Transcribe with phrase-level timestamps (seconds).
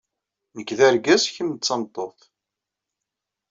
[0.55, 2.19] Nekk d argaz, kemm d tameṭṭut.